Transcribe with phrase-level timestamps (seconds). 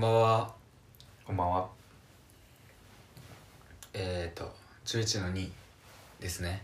[0.00, 0.54] んばんは。
[1.26, 1.68] こんばんは。
[3.92, 4.50] えっ、ー、と
[4.86, 5.50] 11の2
[6.18, 6.62] ですね。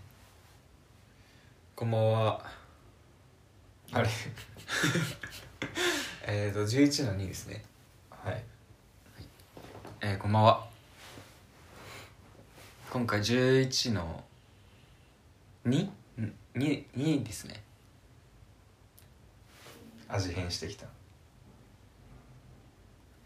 [1.75, 2.43] こんばんは。
[3.93, 4.09] あれ？
[6.27, 7.63] えっと11の2ですね。
[8.09, 8.43] はい。
[10.01, 10.67] えー、こんばんは。
[12.91, 14.25] 今回11の
[15.67, 15.91] 2?
[16.55, 17.63] 2, 2ですね。
[20.09, 20.96] 味変してきた。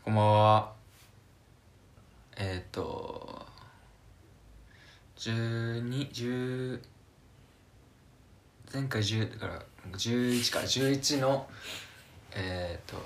[0.03, 0.73] こんばんは。
[2.35, 3.45] えっ、ー、と
[5.19, 6.81] 1210
[8.73, 11.47] 前回10だから11から11の
[12.33, 12.97] えっ、ー、と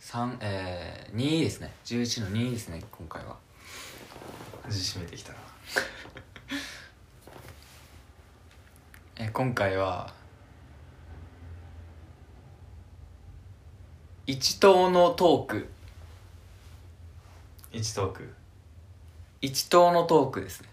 [0.00, 1.72] 3えー、2ですね。
[1.84, 3.36] 11の2ですね今回は。
[4.64, 5.38] 味しめてきたな。
[9.14, 10.15] えー今回は
[14.28, 15.68] 一党のトーク。
[17.70, 18.34] 一トーク。
[19.40, 20.68] 一党のトークですね。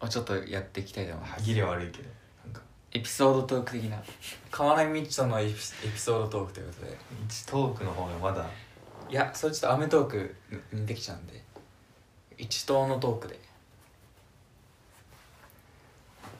[0.00, 1.40] をちょっとやっていきたいと思います。
[1.40, 2.08] 歯切れ悪いけど。
[2.46, 4.02] なんか、エピソードトーク的な。
[4.50, 6.98] 川波みっちとのエピエピソードトークということで。
[7.26, 8.46] 一トークの方がまだ、
[9.10, 10.34] いやそれちょっと『アメトーク』
[10.72, 11.44] にできちゃうんで。
[12.38, 13.38] 一党のトークで。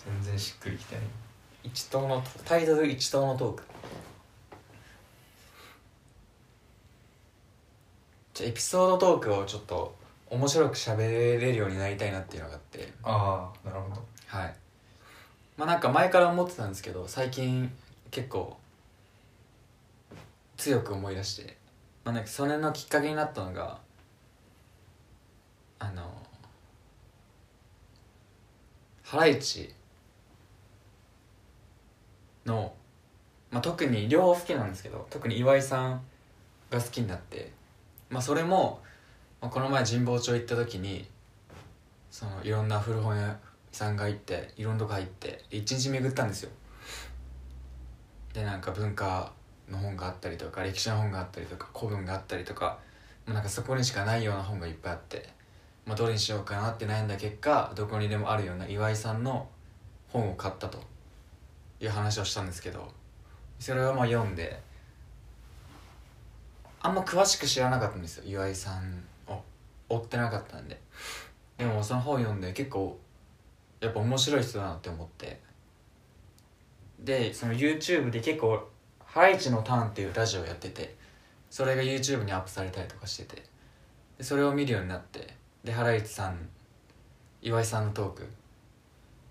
[0.06, 1.04] 全然しっくりきてない。
[1.64, 3.64] 一党のタイトル一党のトーク
[8.38, 9.96] じゃあエピソードトークをちょっと
[10.30, 12.92] 面白く喋れるようになりたいなっていうのがあって。
[13.02, 14.00] ああ、なるほど。
[14.28, 14.54] はい。
[15.56, 17.68] まあなんか前から思ってたんですけど最近
[18.12, 18.56] 結構
[20.56, 21.56] 強く思い出して、
[22.04, 23.80] まあ、なんかそれのきっかけになったのが
[25.80, 26.08] あの
[29.02, 29.74] ハライチ
[32.46, 32.72] の、
[33.50, 36.02] まあ、特に両方好きなんですけど特に岩井さん
[36.70, 37.57] が好きになって
[38.10, 38.80] まあそれも、
[39.40, 41.06] まあ、この前神保町行った時に
[42.10, 43.38] そのいろんな古本屋
[43.70, 46.50] さんが行っていろんなとこ入って一日巡ったんですよ。
[48.32, 49.32] でなんか文化
[49.68, 52.78] の本があったりとか歴史の本があったりとか古文があったりとか
[53.26, 55.28] もうなんかそこにしかないような本がいっぱいあって、
[55.84, 59.48] まあ、どれにしようかなって悩んだ結果どこにでもあるような岩井さんの
[60.08, 60.78] 本を買ったと
[61.80, 62.90] いう話をしたんですけど
[63.58, 64.60] それをまあ読んで
[66.80, 68.24] あんま詳しく知らなかったんですよ。
[68.26, 69.42] 岩井さんを。
[69.88, 70.80] 追ってなかったんで。
[71.56, 72.98] でもその本読んで結構
[73.80, 75.40] やっぱ面白い人だなって思って。
[77.00, 78.68] でその YouTube で結構
[79.04, 80.96] 「ハライチのターン」っていうラジオやってて
[81.48, 83.42] それが YouTube にアップされたりとかしてて。
[84.18, 85.34] でそれを見るようになって。
[85.64, 86.48] でハライチさん
[87.40, 88.26] 岩井さんのトーク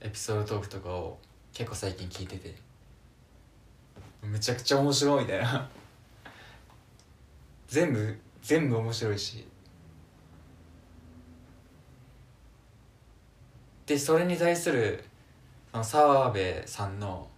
[0.02, 1.18] エピソードトークとかを
[1.54, 2.56] 結構最近聞いてて。
[4.22, 5.70] めちゃくちゃ面白いみたいな。
[7.68, 9.48] 全部全部面白いし。
[13.86, 15.04] でそれに対する
[15.72, 17.30] あの澤部さんの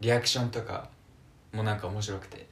[0.00, 0.88] リアクションとか
[1.52, 2.48] もなんか面白くて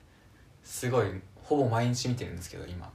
[0.62, 1.06] すごい
[1.42, 2.90] ほぼ毎日見てるんですけど今。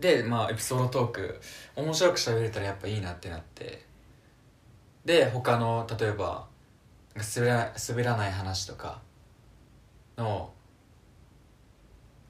[0.00, 1.40] でまあエピソードトーク
[1.76, 3.86] 面白く喋れたらやっぱいいなってなって。
[5.04, 6.46] で他の例えば
[7.36, 9.00] 滑ら滑らない話とか
[10.16, 10.52] の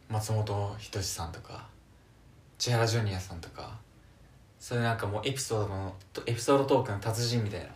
[0.09, 1.67] 松本人志さんとか
[2.59, 3.79] 千原ジュニアさんとか
[4.59, 5.95] そういうなんかもうエピソードの
[6.27, 7.67] エピソードトークの達人みたいな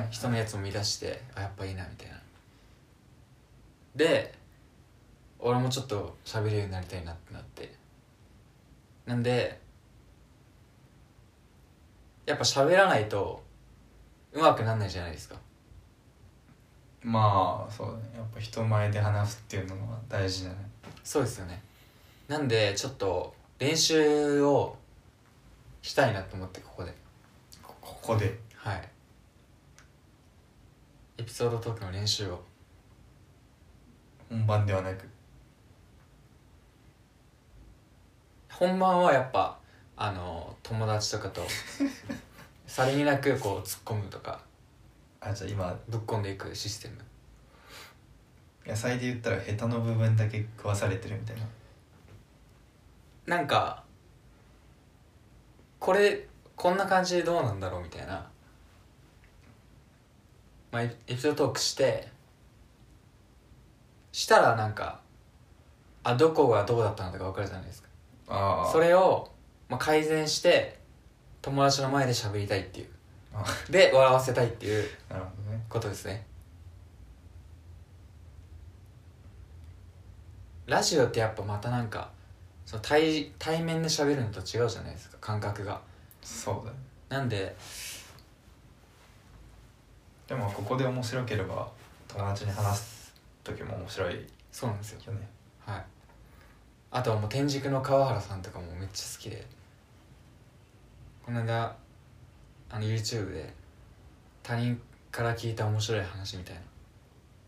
[0.00, 0.08] はい。
[0.10, 2.16] 人のやつを見出してあやっぱいいなみたいな
[3.94, 4.34] で
[5.38, 7.72] 俺もちょっと喋るようになりたいなってなって
[9.06, 9.60] なんで
[12.26, 13.42] やっぱ喋らないと
[14.32, 15.36] うまくなんないじゃないですか
[17.02, 18.00] まあ、そうだね。
[18.16, 20.56] やっぱ人前で話すっていうのは大事だね。
[21.04, 21.62] そうですよね。
[22.26, 24.76] なんでちょっと練習を
[25.82, 26.94] したいなと思ってここで。
[27.62, 28.38] こここで？
[28.56, 28.88] はい。
[31.18, 32.42] エピソードトークの練習を。
[34.30, 35.06] 本番ではなく？
[38.50, 39.58] 本番はやっぱ
[39.96, 41.42] あの友達とかと
[42.66, 44.40] さりげなくこう突っ込むとか。
[45.20, 46.98] あ、じゃあ今、ぶっ込んでいくシステム
[48.66, 51.42] 野菜で言ったらヘタの部分だけ食わされてるみたいな。
[53.36, 53.82] なんか
[55.78, 56.26] これ
[56.56, 58.26] こんな感じでどうなんだろうみたいな、
[60.70, 62.08] まあ、エピソードトークして
[64.12, 65.00] したらなんか
[66.02, 67.88] あどこがどうだったのとか分かるじゃないですか
[68.28, 68.70] ああ。
[68.70, 69.30] それを、
[69.68, 70.78] まあ、改善して
[71.42, 72.88] 友達の前で喋りたいっていう
[73.34, 75.64] あで笑わせたいっていうなるほどね。
[75.68, 76.26] ことですね
[80.66, 82.10] ラジオってやっぱまたなんか
[82.64, 85.80] その対対面で喋るのと違うじゃないですか感覚が。
[86.22, 86.78] そうだね。
[87.10, 87.54] なんで
[90.26, 91.70] でもここで面白ければ
[92.08, 94.20] 友達に話す時も面白いよ
[94.50, 95.12] そうなんですよ。
[95.12, 95.28] ね
[95.60, 95.84] はい。
[96.90, 99.44] あとはもう天竺の川原さんとかもめっちゃ好きで。
[101.24, 101.74] この間
[102.70, 103.52] あの YouTube で
[104.42, 104.78] 他人
[105.10, 106.60] から聞いた面白い話みたいな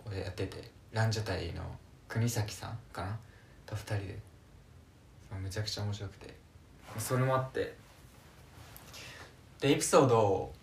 [0.04, 1.62] これやっててランジャタイの
[2.08, 3.19] 国崎さんかな？
[3.67, 4.19] と2人で。
[5.43, 6.35] めちゃくちゃ面白くて。
[6.99, 7.75] それもあって。
[9.61, 10.55] でエピソードを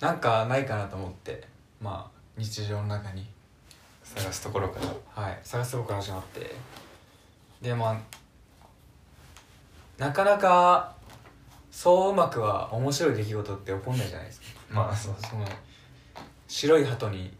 [0.00, 1.46] なんかないかなと思って。
[1.80, 3.26] まあ日常の中に。
[4.04, 4.80] 探すところか
[5.14, 5.22] ら。
[5.22, 5.38] はい。
[5.42, 6.54] 探すとこから始まって。
[7.62, 7.96] でまあ
[9.98, 10.94] なかなか
[11.70, 14.46] そううまくは面白い出来事って起こんないじゃないですか。
[14.70, 15.46] まあそうその
[16.48, 17.32] 白い鳩に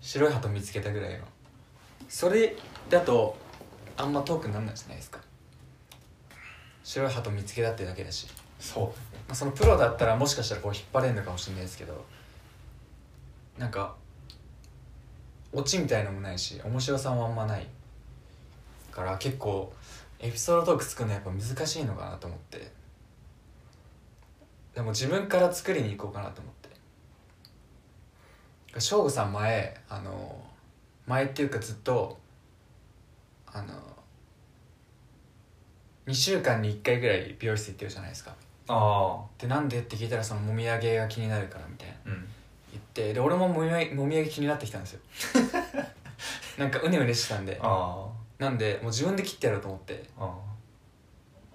[0.00, 1.24] 白い鳩見つけたぐらいの
[2.08, 2.56] それ
[2.88, 3.36] だと
[3.96, 5.20] あんま遠くなんないじゃないですか。
[6.82, 8.26] 白い鳩見つけたってだけだし、
[8.58, 12.04] そまあ、そのプロだったらもしかしたらこう引っ張れるのかもしれないですけど。
[13.58, 13.96] なんか
[15.52, 17.66] オチみたいのもないし面白さもあんまない
[18.92, 19.72] から結構
[20.20, 22.70] エピソードトーク作るのやっぱ難しいのかなと思って。
[24.74, 26.68] でも自分から作りに行こうかなと思って。
[28.80, 30.40] 省吾さん前あの
[31.08, 32.18] 前っていうかずっと
[33.46, 33.74] あの
[36.06, 38.34] 2週間に1回ぐらい美容室行ってるじゃないですか。
[38.68, 41.94] あでなんでって聞いたらそのもみあげが気になるからみたいな。
[41.94, 42.28] あうん。
[42.70, 45.00] 言ってで俺ももみあげもみあげ気になってきたんですよ。
[46.58, 47.58] なんかうねうねしてたんで。
[47.62, 48.06] あ
[48.38, 50.04] なんでもう自分で切ってやろうと思って。
[50.18, 50.38] あ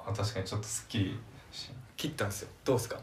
[0.06, 1.20] ああ確かにちょっとすっきり
[1.52, 2.50] し切ったんですよ。
[2.66, 3.00] どうですか？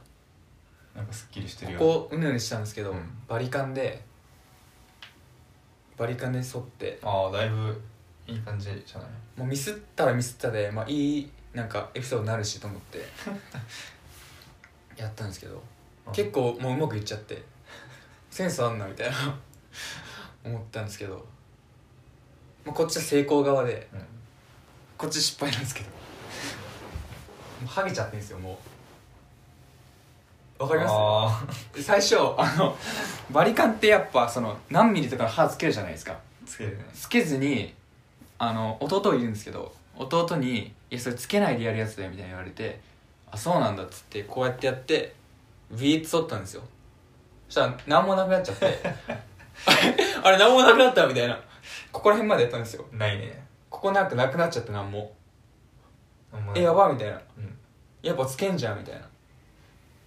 [0.95, 3.23] なんかすっきりしてるよここうねうねしたんですけど、うん。
[3.29, 4.03] バリカンで
[6.01, 6.99] バリカンで剃って。
[7.03, 7.79] ああだいぶ
[8.27, 9.09] いい感じじゃない？
[9.37, 12.99] もうミスったらミスったで、まあ、いいなんかエピソードになるしと思って。
[14.97, 15.63] やったんですけど。
[16.13, 17.43] 結構もううまくいっちゃって。
[18.31, 19.17] センスあんなみたいな。
[20.45, 21.23] 思ったんですけど、
[22.65, 23.89] まあ、こっちは成功側で。
[23.93, 24.01] うん。
[24.97, 25.91] こっち失敗なんですけど。
[25.91, 25.95] も
[27.65, 28.57] うハゲちゃってんですよもう
[30.61, 30.93] わかります？
[30.93, 32.77] あ最初あの
[33.31, 36.13] バリカンってやっぱその何ミリとかの歯つけるじゃないですか。
[36.13, 36.85] あつけるね。
[36.93, 37.75] つけずに
[38.39, 42.81] あの弟いるんですけど弟に「いやそれつけないでやるやつだよ」みたいに言われて
[43.33, 45.15] 「あそうなんだ」っつってこうやってやって
[45.71, 46.63] ビーッと取ったんですよ。
[47.49, 48.79] そしたら何もなくなっちゃって。
[50.23, 51.41] あれ何もなくなったみたいな。
[51.91, 52.85] ここら辺までやったんですよ。
[52.93, 53.45] ないね。
[53.69, 55.13] ここなんかなくなっちゃって何も。
[56.33, 57.21] なんもえやばいみたいな。
[57.39, 57.59] うん。
[58.03, 59.10] やっぱつけんじゃんみたいな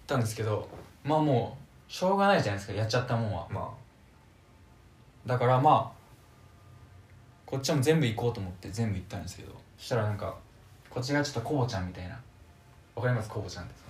[0.06, 0.68] たんですけど
[1.02, 1.56] まあも
[1.88, 3.46] うしょうがないじゃないですかやっちゃったもんは。
[3.50, 3.72] ま
[5.26, 6.04] だからまあ
[7.46, 9.52] こっちも全部行こうと思って全部行ったんですけど。
[9.78, 10.34] そしたらなんか
[10.88, 12.18] こっちがちょっとコボちゃんみたいな。
[12.94, 13.28] わかります？
[13.28, 13.74] コボちゃんって。
[13.76, 13.84] あ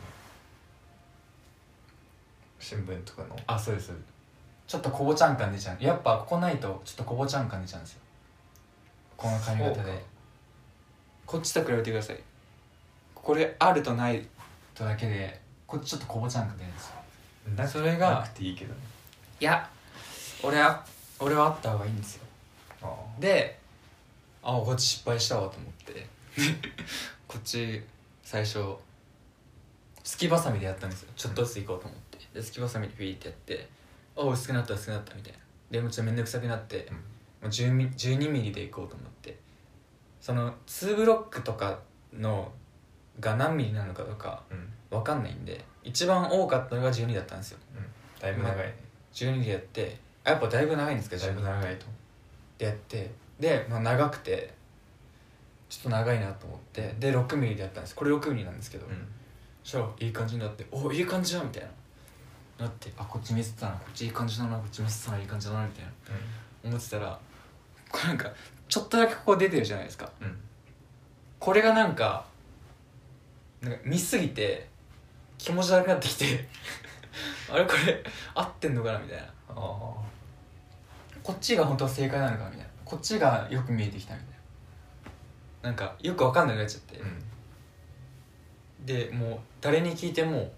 [2.58, 3.36] 新聞とかの。
[3.46, 3.92] あそうです
[4.66, 5.84] ちょっとコボちゃん感出ちゃう。
[5.84, 8.00] やっぱここないとちょっとコボちゃん感出ちゃうんですよ。
[9.16, 9.90] この髪型そうか。
[9.90, 10.04] で
[11.26, 12.20] こっちと比べてください。
[13.14, 14.26] これあるとない
[14.74, 16.94] とだけでこっちちょっとコボちゃん感出るんですよ。
[17.56, 18.80] なそれがなくていいけどね。
[19.40, 19.68] いや
[20.42, 20.84] 俺は
[21.18, 22.24] 俺はあった方がいいんですよ。
[22.82, 22.88] あ
[23.18, 23.58] で
[24.42, 26.06] あこっち失敗したわと思って。
[27.28, 27.82] こっち
[28.22, 28.76] 最初
[30.02, 31.12] すきばさみでやったんですよ。
[31.16, 32.18] ちょっとずつ行こうと思って。
[32.34, 33.68] ですきばさみでピーってやって
[34.16, 35.38] あ薄くなった薄くなったみたいな。
[35.70, 36.94] でもうちょっと面倒くさくなって、うん。
[36.94, 37.00] も
[37.44, 39.38] う10ミ12ミリで行こうと思って。
[40.20, 41.78] その2ブロックとか
[42.12, 42.52] の
[43.20, 47.58] が何ミリなのかとかうんうん分かんないんで一番多かったのが12だったんですよ。
[48.20, 48.56] だいぶ長い。
[48.56, 48.74] ね
[49.12, 51.86] 12でやってあやっぱだいぶ長いんですかだいぶ12長いと。
[52.58, 54.52] でやってで、まあ、長くて
[55.68, 57.94] ちょっと長いなと思ってで6ミリでやったんです。
[57.94, 58.92] これ6ミリなんですけど、うん。
[59.62, 61.68] そしたらいい感じになっておいい感じだみたいな。
[62.64, 65.90] なってあこっち見せてたなこっちいい感じだなこっち見せてたないい感じだなみたいな。
[66.64, 67.18] 思ってたら
[67.90, 68.32] これなんか
[68.68, 70.10] ちょっとだけここ出てるじゃないですか。
[70.20, 70.36] うん。
[71.38, 72.24] これがなんか
[73.60, 74.68] なんか見すぎて
[75.44, 76.48] 気持ち悪くなってきて。
[77.52, 78.02] あれこれ
[78.34, 79.24] 合ってんのかなみたいな。
[79.24, 79.54] ああ
[81.22, 82.66] こっちが本当は正解なのかみたいな。
[82.82, 84.28] こっちがよく見えてきたみたい
[85.62, 85.68] な。
[85.68, 88.86] なんかよく分かんなくなっちゃって、うん。
[88.86, 90.50] でもう誰に聞いても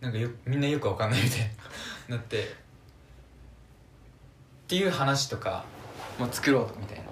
[0.00, 1.46] なんかよみんなよく分かんないみたいに
[2.10, 2.42] なって。
[2.42, 2.46] っ
[4.66, 5.64] ていう話とか
[6.18, 7.04] も作ろうとみたいな。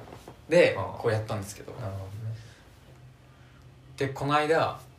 [0.48, 1.70] でああこうやったんですけど。
[1.70, 1.78] ね。
[3.96, 4.91] でこの間うん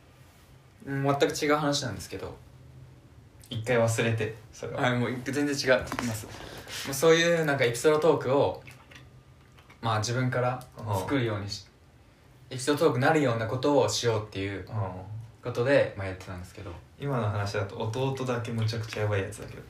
[0.86, 2.34] 全く違う話なんですけど。
[3.50, 4.82] 一回忘れてそれは。
[4.82, 6.26] はいもう全然違います。
[6.86, 8.62] もうそういうなんかエピソードトークを
[9.80, 10.64] まあ自分から
[11.00, 11.66] 作るようにし
[12.50, 14.92] エピソードトークになるようなことをしようっていうあ
[15.42, 16.70] ことで、まあ、やってたんですけど。
[16.98, 19.62] 今の話だと弟だけむちゃくちゃやばいやつだけど。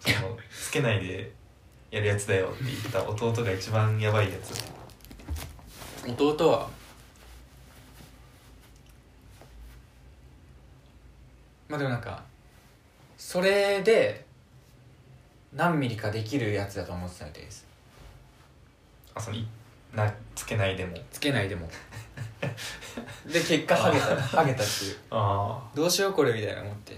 [0.00, 1.32] その つけないで
[1.90, 4.54] やるやつだよって言った弟が一番やばいやつ。
[6.08, 6.68] 弟は
[11.68, 12.22] まあでもなんか
[13.16, 14.24] それで
[15.54, 17.66] 何ミリかできるやつだと思ってたみたいです。
[19.14, 19.46] あそのい
[19.94, 20.96] なつけないでも。
[21.10, 21.68] つけないでも。
[23.26, 24.96] で結果ハゲたハゲたっていう。
[25.10, 26.96] あどうしようこれみたいな思って。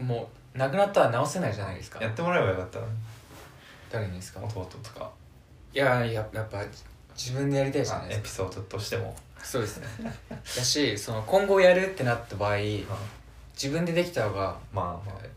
[0.00, 2.00] もうなくなったら直せないじゃないですか。
[2.00, 2.86] あやってもらえばよかったな
[3.90, 4.40] 誰にですか？
[4.42, 5.10] 弟とか。
[5.72, 6.62] いやいややっぱ
[7.14, 8.24] 自分でやりたいじゃないエですか。
[8.24, 9.86] ピソードとしてもそうですね。
[10.30, 12.56] だしその今後やるってなった場合
[13.54, 15.36] 自分でできた方がまあまあ。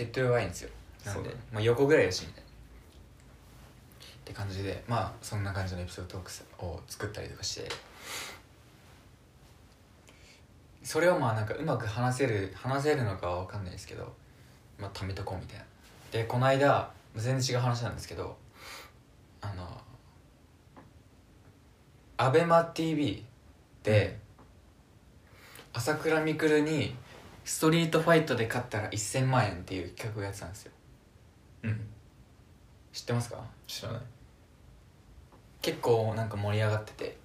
[0.00, 0.70] 手っ取り早いんですよ。
[1.04, 2.48] なんでまあ、横ぐらいだしみたいな。
[2.48, 2.52] っ
[4.24, 7.68] て感じでまあそんな感じのエピソードトークスを作ったりとかして。
[10.82, 14.10] それをまあなんかうまく話せる話せるのかは分かんないですけど
[14.78, 15.64] まあ貯めとこうみたいな。
[16.12, 18.36] でこの間全然違う話なんですけど
[19.42, 19.80] あの
[22.16, 22.30] ア
[23.84, 24.18] ベマ t v で
[25.72, 26.94] 朝倉未来に
[27.44, 30.72] ストリートファイトで勝ったら1000万円っていう企画をやってたんですよ。
[31.64, 31.80] うん。
[32.92, 33.38] 知ってますか？
[33.66, 34.00] 知らない。
[35.62, 37.16] 結構なんか盛り上がってて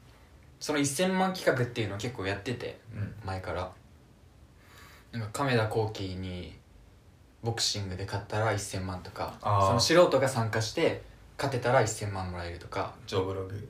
[0.59, 3.13] その1000万企画っていうのを結構やっててうん。
[3.25, 3.71] 前から。
[5.11, 6.53] なんか亀田光輝に
[7.41, 11.03] ボクシングで勝ったら1000万とかその素人が参加して
[11.37, 12.95] 勝てたら1000万もらえるとか。
[13.07, 13.69] ジョーブログ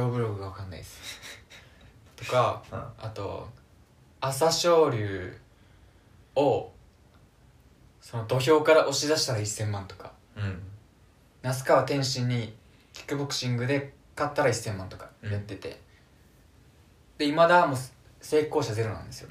[0.00, 1.20] ョーブログが分かんないです。
[2.16, 2.78] とかうん。
[2.98, 3.48] あと
[4.20, 5.38] 朝青龍
[6.34, 6.72] を
[8.00, 10.12] その土俵から押し出したら1000万とか。
[10.36, 10.62] うん。
[11.42, 12.56] 那須川天心に
[12.92, 15.80] キックボクシングで勝ったら1000万とかやってて、
[17.18, 17.78] で今だもう
[18.20, 19.30] 成功者ゼロなんですよ、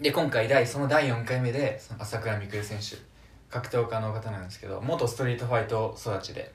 [0.00, 2.96] で今回第その第4回目でその朝倉未来選手
[3.50, 6.52] 格闘家の方なんですけど元ストリートファイト育ちで。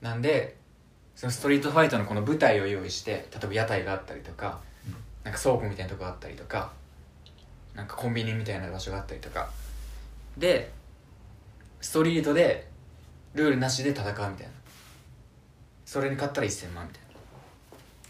[0.00, 0.56] なんで
[1.18, 4.94] そのストリートファイトのこの舞台を用意して例えば屋台があったりとか、うん。
[5.24, 6.70] なんか倉庫みたいなとこがあったりとか
[7.74, 9.50] なんかコンビニみたいな場所があったりとか。
[10.36, 10.70] で
[11.80, 12.68] ストリートで
[13.34, 14.36] ルールなしで戦うみたいな。
[15.84, 17.08] それに勝ったら1000万みたいな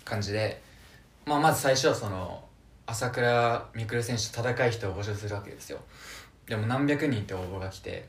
[0.05, 0.61] 感じで、
[1.25, 2.45] まあ、まず最初はその
[2.85, 5.79] 朝倉未来選手と戦い人を募集するわけですよ。
[6.47, 8.07] でも何百人って応募が来て。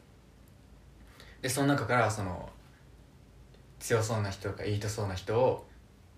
[1.41, 2.49] でその中からその
[3.79, 5.65] 強そうな人とかいいとそうな人を、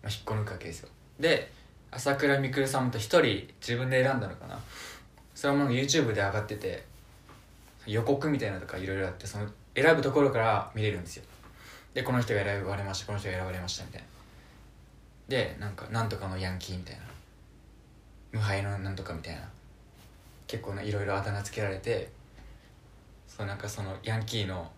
[0.01, 0.89] まあ、引っこ抜くわけですよ。
[1.20, 1.51] で
[1.91, 4.60] 朝倉未来さんと一人自分で選んだのかな。
[5.36, 6.84] それはもう YouTube で上がってて
[7.86, 11.24] 予告みたいなのとかいろいろあってその選ぶところから見れるんですよ。
[11.94, 14.08] でこの人が選ばれましたこの人が選ばれましたみたいな。
[15.27, 17.01] でなんかなんとかのヤンキーみたいな。
[18.32, 19.41] 無敗のなんとかみたいな。
[20.48, 22.10] 結構いろいろあだ名つけられて
[23.25, 24.70] そうなんかそのヤンキーの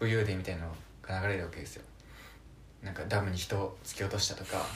[0.00, 1.84] 武勇伝みたいなのが流れるわけですよ。
[2.82, 4.66] なんかダムに人を突き落としたとか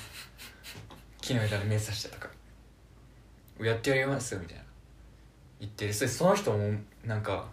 [1.20, 2.30] 木の枝で目刺したとか。
[3.60, 4.64] やってやりますよみたいな。
[5.60, 7.48] 言ってそれその人もなんか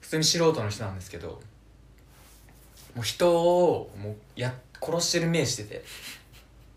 [0.00, 1.40] 普通に素人の人なんですけど
[2.94, 5.84] もう人をもうや殺してる目してて。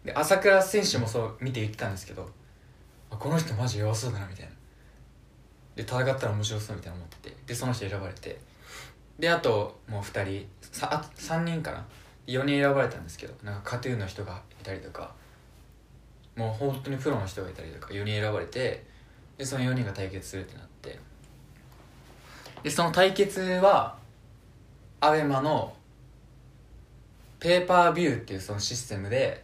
[0.06, 2.28] で朝倉選手もそう見て言ってたんですけど
[3.12, 4.52] あこの人マジ弱そうだなみたいな。
[5.76, 7.36] で戦ったら面白そうみたいな思ってて。
[7.46, 8.40] でその人選ばれて。
[9.20, 11.86] であともう2人さあ3人かな
[12.28, 15.12] 4人選ばれたんですけどなんか KAT−TUN の人がいたりとか
[16.36, 18.86] もう本当にプロの人がいたりとか4人選ばれて
[19.38, 21.00] でその4人が対決するってなって
[22.64, 23.98] でその対決は
[25.02, 25.74] ABEMA の
[27.40, 29.44] ペーパービューっていうそのシステムで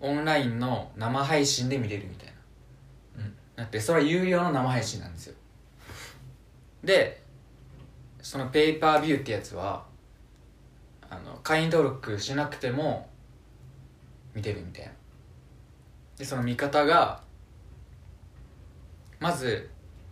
[0.00, 3.24] オンラインの生配信で見れるみたいな。
[3.24, 3.34] うん。
[3.56, 5.34] なってそれは有料の生配信なんですよ。
[6.84, 7.20] で
[8.22, 9.85] そのペーパービューってやつは
[11.10, 13.08] あの会員登録しなくても
[14.34, 14.92] 見てるみたいな。
[16.18, 17.20] でその見方が
[19.20, 19.68] まず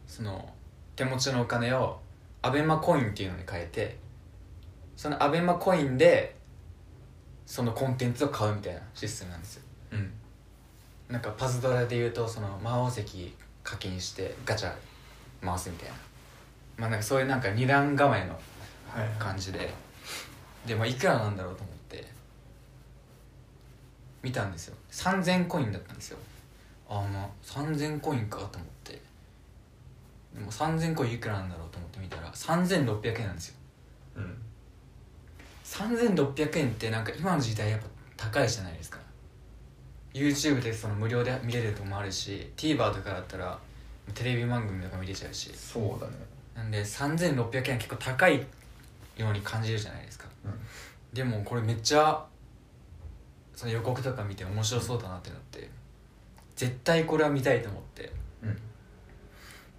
[0.07, 0.49] その
[0.97, 2.01] 手持ちのお金を
[2.43, 3.97] アベマコインっていうのに変えて
[4.97, 6.37] そのアベマコインで
[7.47, 9.63] そのコンテンツを買うみたいなシステムなんですよ。
[9.93, 10.13] うん。
[11.09, 14.73] なんかパズドラで言うとその魔王石課金してガチャ
[15.43, 15.95] 回すみたいな。
[16.77, 18.33] まあなんかそういうなんか二段構えの
[18.89, 19.53] はい感じ
[20.67, 22.05] ででまあいくらなんだろうと思って
[24.23, 24.77] 見たんですよ。
[24.91, 26.19] 3000コインだったんですよ。
[26.89, 29.01] ああまあ3000コインかと思って。
[30.35, 33.55] でも3000コインいくらなんだろうと思って見たら3600円なんですよ。
[34.17, 34.39] うん。
[35.65, 38.99] 3600円ってなんか今の時代やっぱ高いじゃないですか。
[40.15, 43.59] YouTube でその無料で見れるとこもあるし TVer とかだったら
[44.15, 45.53] テレビ番組とか見れちゃうし。
[45.55, 46.15] そうだね。
[46.57, 48.47] なんで3600円は結構高い
[49.17, 50.24] ように感じるじゃないですか。
[50.24, 50.24] うん
[51.15, 52.27] でもこれめっちゃ
[53.55, 55.71] その予告とか見て面白そうだなってなって
[56.57, 58.13] 絶対これは見たいと思って。
[58.43, 58.59] うん。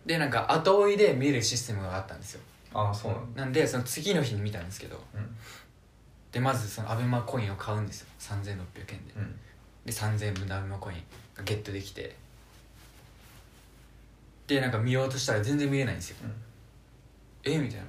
[0.05, 2.41] でなんか後追いで見るシステムがあったんですよ。
[2.73, 3.41] ああそうなんだ。
[3.43, 5.35] なんでその次の日に見たんですけどうん。
[6.31, 8.07] でまずそのアベマコインを買うんですよ。
[8.19, 8.55] 3600
[8.93, 9.13] 円で。
[9.17, 9.35] うん。
[9.85, 10.97] で3000円分のアベマコイン
[11.35, 12.15] がゲットできて。
[14.47, 16.17] でなんか見ようとしたら全然見れないんですよ。
[17.43, 17.57] え？
[17.57, 17.85] みたいな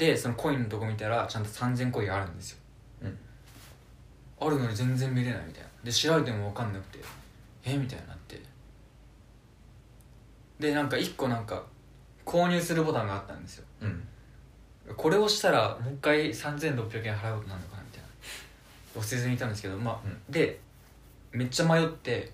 [0.00, 2.58] でそのコインのとこ見たらちゃんと3000コインあるんですよ。
[3.02, 3.18] うん。
[4.40, 5.68] あるのに全然見れないみたいな。
[5.84, 7.04] で調べても分かんなくて
[7.66, 7.76] え？
[7.76, 8.40] みたいになって。
[10.58, 11.62] でなんか1個なんか
[12.24, 13.66] 購入するボタンがあったんですよ。
[13.82, 14.08] うん。
[14.96, 18.08] これをしたらもう一回3600円払うことになるのかなみたいな。
[18.96, 20.58] 押せずにいたんですけどまあ、うで
[21.32, 22.32] めっちゃ迷って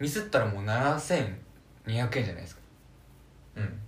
[0.00, 1.28] ミスったらもう7200
[1.92, 2.62] 円じゃないですか。
[3.56, 3.78] うん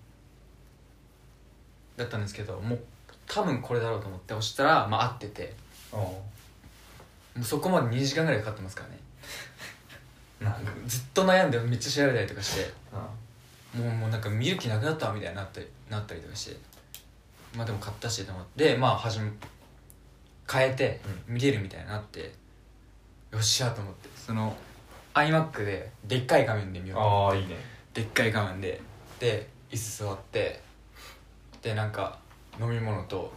[1.97, 2.81] だったんですけどもう
[3.27, 5.55] 多分これだろうと思って押したらまあ合ってて。
[5.93, 8.99] あもうそこまで2時間ぐらいかかってますからね。
[10.43, 12.73] あ なんかずっと悩んでめっちゃ調べたりとかして。
[12.93, 13.09] あ
[13.75, 16.57] もうもうなんか見る気なくなったわみたいになったりなったりとかして。
[17.55, 19.31] まあでも買ったしと思ってまあ始め
[20.51, 22.21] 変えて見れるみたいになって、
[23.33, 24.09] よっしゃと思って。
[24.17, 24.57] その
[25.15, 27.57] iMac ででっかい画面で見ようああいいね。
[27.93, 28.81] でっかい画面で
[29.19, 30.63] で椅子座って
[31.67, 32.17] でなんか
[32.61, 33.33] 飲み物と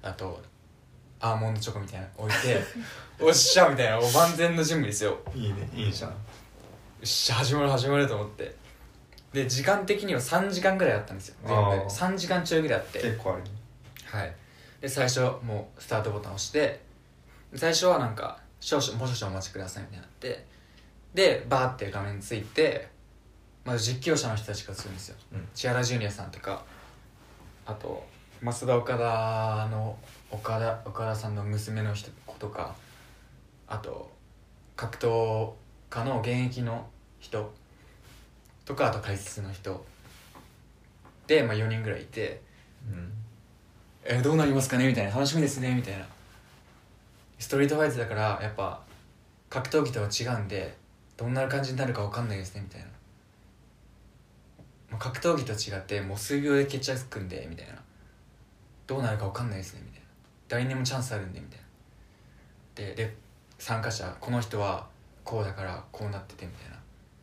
[0.00, 0.40] あと
[1.20, 2.58] アーモンドチョコみたいなの置いて
[3.22, 5.18] おっしゃみたいなもう万全の準備ですよ。
[5.34, 6.10] いいねいいじゃん。
[6.10, 6.16] よ
[7.02, 8.56] っしゃ始まる始まると思って。
[9.34, 11.36] で時間的には3時間ぐらいあったんですよ。
[11.44, 11.70] 全部。
[11.72, 11.86] であー。
[11.86, 13.02] 3時間ちょいぐらいあって。
[13.02, 13.50] 結構あるね。
[14.06, 14.34] はい。
[14.80, 16.80] で最初もうスタートボタン押して
[17.54, 20.46] 最初はなんか少々もう少々お待ちくださいみたいになって
[21.12, 22.88] でバーって画面ついて
[23.62, 25.48] まず実況者の人たちがするんですよ、うん。
[25.54, 26.64] 千原ジュニアさんとか
[27.66, 28.04] あと
[28.42, 29.96] 増田岡田の
[30.30, 32.74] 岡田岡田さんの娘の人子とか
[33.66, 34.10] あと
[34.76, 35.52] 格闘
[35.88, 36.86] 家の現役の
[37.20, 37.52] 人
[38.64, 39.84] とかあと解説の人。
[41.26, 42.42] で、まあ、4人ぐらいいて
[42.86, 43.10] うん。
[44.04, 44.86] えーどうなりますかね？
[44.86, 45.10] みたいな。
[45.10, 45.74] 楽しみですね？
[45.74, 46.04] みたいな。
[47.38, 48.82] ストリートファイトだからやっぱ
[49.48, 50.76] 格闘技とは違うんで
[51.16, 52.60] どんな感じになるか分かんないですね？
[52.62, 52.86] みたいな
[54.98, 57.74] 格闘技と違ってもう数秒で決着くんでみたいな。
[58.86, 60.06] どうなるか分かんないですねみたいな。
[60.48, 62.92] 誰にもチャンスあるんでみたいな。
[62.92, 63.16] でで
[63.58, 64.86] 参加者この人は
[65.24, 66.76] こうだからこうなっててみたいな。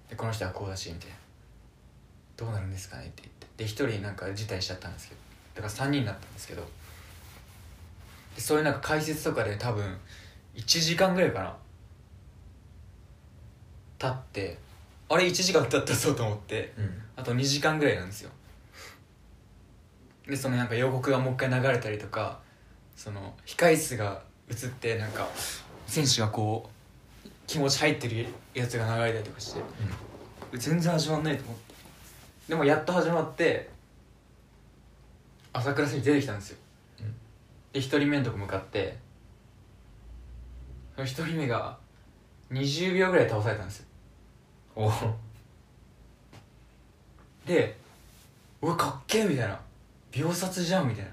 [0.09, 1.15] でこの人はこうだしみたいな。
[2.37, 3.47] どうなるんですかねって言って。
[3.57, 5.21] で1人なんか辞退しちゃったんですけど。
[5.55, 6.63] だから3人になったんですけど。
[8.35, 9.83] でそういうなんか解説とかで多分
[10.55, 11.55] 1時間ぐらいかな。
[13.99, 14.57] 経って
[15.13, 17.01] あれ1時間経ったぞと思ってうん。
[17.17, 18.31] あと2時間ぐらいなんですよ。
[20.25, 22.39] でそのなんか予告がもう一回流れたりとか
[22.95, 25.27] その控室が映ってなんか
[25.87, 26.69] 選手がこ
[27.25, 29.61] う気持ち入ってるやつが流れたりとかして
[30.53, 31.75] 全然始まんないと思って。
[32.47, 33.69] でもやっと始まって
[35.51, 36.57] 朝倉選手出てきたんですよ、
[37.01, 37.13] うん。
[37.73, 38.97] で1人目のとこ向かって
[40.95, 41.77] その1人目が
[42.51, 43.85] 20秒ぐらい倒されたんですよ
[44.75, 44.91] お。
[47.45, 47.77] で
[48.61, 49.59] うわかっけえみたいな。
[50.11, 51.11] 秒殺じゃんみたいな。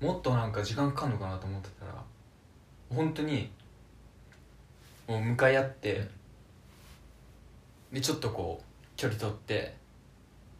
[0.00, 1.92] もっとなんか時間かかんのかなと思ってたら
[2.88, 3.50] 本当に
[5.06, 6.08] もう向かい合って
[7.92, 8.64] でちょっとこう
[8.96, 9.74] 距離取って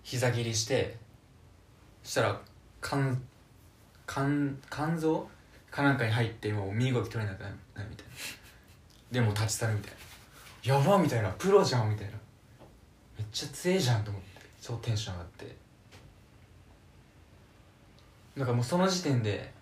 [0.03, 0.97] 膝切りして
[2.03, 2.41] そしたら
[2.83, 3.17] 肝
[4.07, 5.27] 肝肝臓
[5.71, 7.55] かなんかに入ってもう身動き取れなくなる
[7.89, 8.13] みたいな。
[9.13, 10.00] でも立ち去るみたいな。
[10.63, 12.13] やばみたいなプロじゃんみたいな。
[13.19, 14.29] めっちゃ強えじゃんと思って。
[14.61, 15.57] 超テンション上がって。
[18.37, 19.53] なんかもうその時点で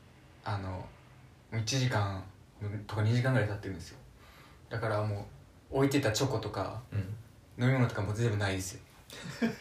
[0.45, 0.85] あのも
[1.53, 2.23] う1時間
[2.87, 3.99] とか2時間ぐらい経ってるんですよ。
[4.69, 5.27] だからも
[5.71, 6.99] う置いてたチョコとかうん。
[7.61, 8.81] 飲み物とかも全部ないですよ。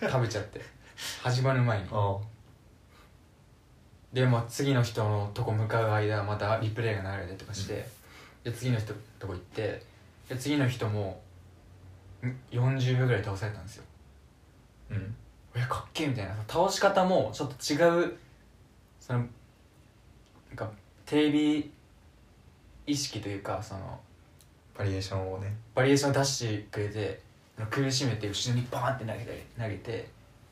[0.02, 0.62] 食べちゃって。
[1.24, 1.86] 始まる前に。
[1.92, 2.18] あ
[4.14, 7.88] でまあ次の人のとこ向かう間またリプレイが流れたりとかして、
[8.44, 9.84] で次の人のとこ行って。
[10.30, 11.27] で次の人もん
[12.52, 13.84] 40秒ぐらい倒されたんですよ。
[14.92, 15.16] うん。
[15.56, 16.36] えかっけえみたいな。
[16.48, 18.18] 倒し方もちょっと違う
[19.00, 19.30] そのなん
[20.56, 20.70] か
[21.06, 21.72] テレビ
[22.86, 24.00] 意識というかその
[24.78, 25.56] バリエーションをね。
[25.76, 27.22] バリエーション出してくれて
[27.70, 30.08] 苦しめて後ろにバーンって投げたり投げて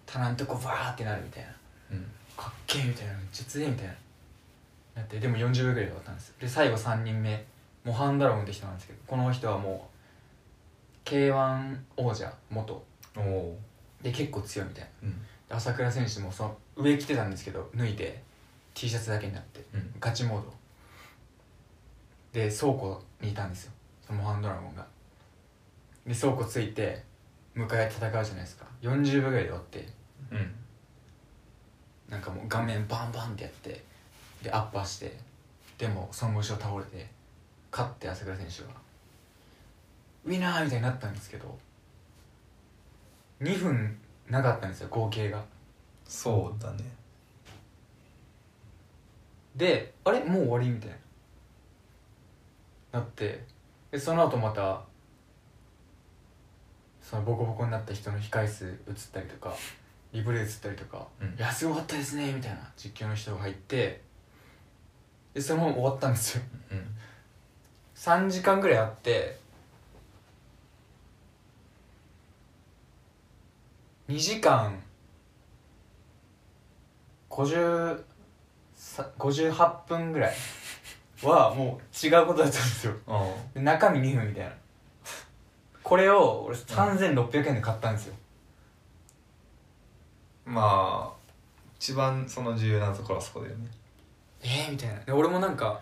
[0.06, 1.50] 棚のとこバーってなるみたいな。
[1.92, 2.06] うん。
[2.38, 3.14] かっけえみたいな。
[3.14, 3.94] めっちゃ強えみたいな。
[4.96, 7.46] なってでも40秒ぐらいで終わったんですで最後3人目
[7.84, 9.95] モハンドラゴンって人なんですけどこの人はもう
[11.06, 12.84] k 1王者元。
[13.16, 13.58] おお
[14.02, 14.90] で結構強いみたいな。
[15.04, 15.22] うん。
[15.48, 18.22] で朝倉選手もその上着てたんですけど脱いで
[18.74, 19.94] T シャツだけになってうん。
[20.00, 20.54] ガチモード。
[22.34, 23.72] で倉庫にいたんですよ。
[24.06, 24.86] そのモハンドラゴンが。
[26.06, 27.04] で倉庫ついて
[27.56, 28.66] 迎えて戦うじゃないですか。
[28.82, 29.88] 40秒ぐらいで終わって
[30.32, 30.56] うん。
[32.10, 33.84] なんかもう顔面バンバンってやって
[34.44, 35.18] でアッパーして
[35.78, 37.08] でもその後ろ倒れて
[37.72, 38.85] 勝って朝倉選手が
[40.26, 41.58] ウィナーみたいになったんですけど
[43.42, 45.44] 2分なかったんですよ合計が。
[46.08, 46.84] そうだね。
[49.56, 50.24] であれ？
[50.24, 50.90] もう終わりみたい
[52.92, 53.00] な。
[53.00, 53.44] なって
[53.92, 54.82] でその後また
[57.02, 59.54] そのボコボコになった人の控室映ったりとか
[60.12, 61.28] リプレイ映ったりとかうん。
[61.28, 64.02] いやすごかったですねみたいな実況の人が入って
[65.34, 66.44] でそのまま終わったんですよ。
[66.72, 66.88] うん。
[67.96, 69.38] 3時間ぐらいあって
[74.08, 74.82] 2時間。
[77.30, 78.04] 50
[78.76, 80.36] さ58分ぐらい。
[81.24, 82.94] はもう違うことだったんですよ。
[83.08, 84.52] あで中身2分みたいな。
[85.82, 88.16] これを俺3600円で買ったんですよ。
[90.48, 91.16] あまあ
[91.80, 93.68] 一番その重要なところはそこだよね。
[94.44, 95.00] えー、みたいな。
[95.00, 95.82] で俺もなんか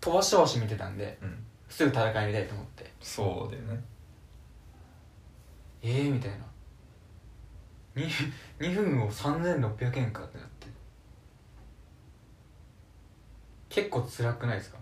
[0.00, 1.44] 飛ばし飛ばし見てたんでうん。
[1.68, 2.90] すぐ戦い見たいと思って。
[3.00, 3.84] そうだよね。
[5.82, 6.53] えー、みたいな
[7.96, 8.08] 2,
[8.60, 10.66] 2分を3600円かってなって。
[13.68, 14.78] 結構辛くないですか？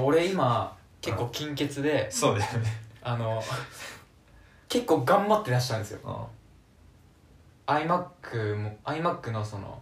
[0.00, 2.66] 俺今結構金欠でそうだよね。
[3.02, 3.42] あの
[4.68, 6.00] 結構頑張って出したんですよ。
[7.66, 9.80] あ iMac も iMac のその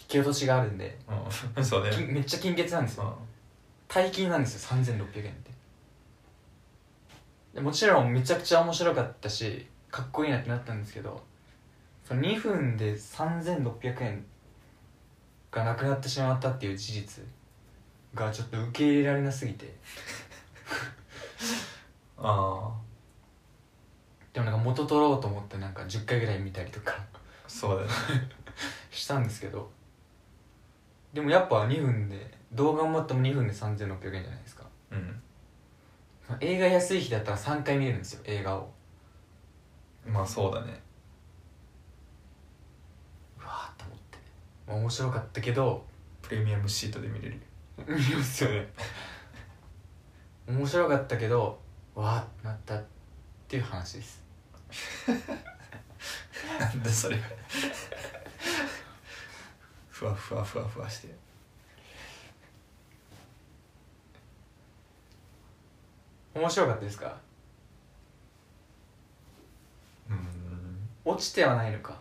[0.00, 0.98] 引き落としがあるんで。
[1.06, 1.22] あ
[1.56, 1.64] うん。
[1.64, 1.90] そうね。
[1.90, 3.04] きめっちゃ金欠なんですよ。
[3.04, 3.14] あ
[3.88, 5.50] 大金なんですよ3600円って。
[7.54, 11.22] でもちろんめちゃくちゃ面白かったしかっこいいなってなったんですけど
[12.06, 14.24] その2分で3600円
[15.50, 17.24] がなくなってしまったっていう事実
[18.14, 19.74] がちょっと受け入れられなすぎて。
[22.18, 22.72] あ
[24.32, 27.04] でもなんか元取ろうと思ってなんか10回ぐらい見たりとか。
[27.48, 27.94] そうだよね。
[28.90, 29.70] したんですけど。
[31.12, 34.64] でもやっぱ2分でどう頑張っても2分で3600円じゃないですか。
[34.90, 35.22] うん。
[36.40, 38.70] 映画安い日だったら3回見れるんですよ映画を。
[40.06, 40.80] まあそうだね
[43.38, 44.18] うわーっと思って
[44.66, 45.84] まあ面白かったけど
[46.22, 47.40] プレミアムシートで見れる。
[47.86, 48.68] 見ますよね。
[50.48, 51.58] 面白かったけど
[51.94, 52.84] わーってなったっ
[53.48, 54.22] ていう話です。
[56.58, 57.16] なんだそれ。
[59.88, 61.14] ふわふわふわふわして。
[66.34, 67.16] 面白かったですか？
[70.10, 70.28] うん。
[71.04, 71.98] 落ちてはないのか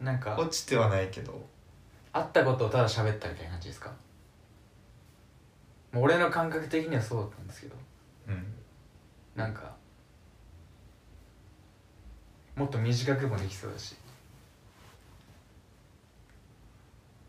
[0.00, 1.46] なんか落ちてはないけど。
[2.12, 3.90] あったことをただ喋ったみたいな感じですか？
[5.92, 7.74] もう俺の感覚的にはそうだったんですけど。
[8.28, 8.44] うん。
[9.36, 9.72] なんか
[12.56, 13.96] もっと短くもできそうだし。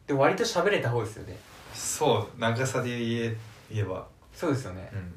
[0.07, 1.37] で割と喋れた方ですよね。
[1.73, 3.37] そう長さで言え
[3.71, 4.07] 言えば。
[4.33, 4.89] そうですよね。
[4.93, 5.13] うん。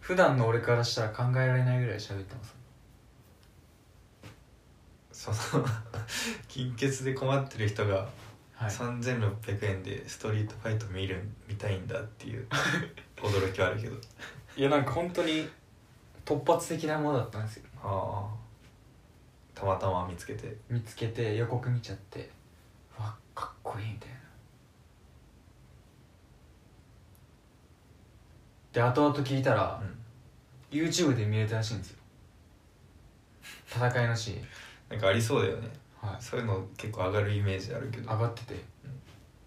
[0.00, 2.54] 普段の俺からしたら考えられないぐらい喋ってます
[5.30, 5.64] その
[6.48, 8.08] 金欠で困ってる人が
[8.54, 8.70] はい。
[8.70, 12.46] 3600円でストリートファイト見る見たいんだっていう
[13.16, 13.96] 驚きはあるけど。
[14.56, 15.48] いやなんか本当に
[16.24, 17.64] 突発的なものだったんですよ。
[17.82, 20.56] ああたまたま見つけて。
[20.68, 22.30] 見つけて予告見ちゃって。
[22.98, 24.16] うわかっこいいみたいな。
[28.72, 29.98] で後々聞いたら、うん。
[30.76, 31.98] YouTube で見れたらしいんですよ。
[33.66, 34.46] 戦いのシーン
[34.92, 35.68] なんかありそうだよね。
[36.02, 36.16] はい。
[36.20, 38.12] そういうの結構上がるイメージあるけど。
[38.12, 38.54] 上がってて。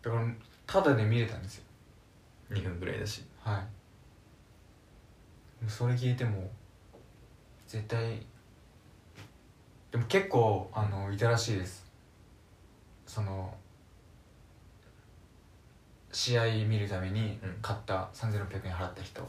[0.01, 0.25] だから
[0.65, 1.63] タダで見れたんですよ。
[2.49, 3.23] 2分ぐらいだし。
[3.39, 3.60] は
[5.63, 5.69] い。
[5.69, 6.49] それ聞いても
[7.67, 8.25] 絶対
[9.91, 11.86] でも結構あのいたらしいです。
[13.05, 13.53] その
[16.12, 19.21] 試合見るためにうん買った3600円払った人。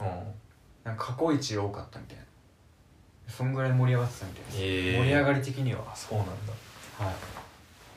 [0.00, 0.06] うん。
[0.84, 2.25] なんか過去一多かったみたいな
[3.28, 5.84] そんぐらい盛り上がってたみたいです、へえ盛り上がり的には。
[5.92, 6.32] あそうなんだ。
[6.98, 7.14] はい。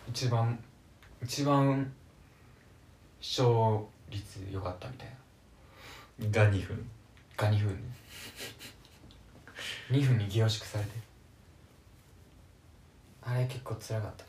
[0.10, 0.58] 一番
[1.22, 1.92] 一番
[3.22, 5.08] 視聴率良かったみたい
[6.20, 6.46] な。
[6.46, 6.90] が2分。
[7.38, 7.78] が2分。
[9.92, 10.92] で2分に凝縮されて。
[13.22, 14.26] あれ結構辛かった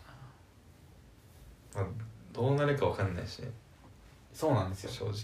[1.80, 1.88] まあ
[2.32, 3.50] どうなるかわかんないしね。
[4.34, 4.90] そうなんですよ。
[4.90, 5.14] 正直。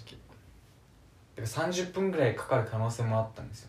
[1.36, 3.68] てか30分ぐらいかかる可能性もあったんですよ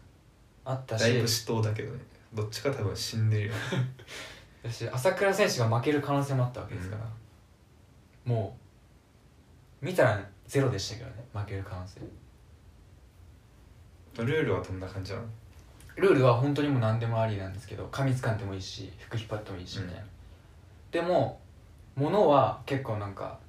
[0.70, 1.02] あったし。
[1.02, 2.00] だいぶ死闘だけどね。
[2.34, 3.54] どっちか多分死んでるよ。
[4.64, 7.04] だし朝倉選手が負ける可能性もあったわけですから、
[8.26, 8.58] も
[9.82, 11.24] う見たらゼロでしたけどね。
[11.34, 12.02] 負ける可能性。
[14.18, 15.26] ルールはどんな感じなの？
[15.96, 20.04] ルールは本当にもう何でもありなんですけど髪掴んでもいいし服引っ張ってもいいしみたいな、
[20.92, 21.40] でも
[21.96, 23.40] 物は結構なんか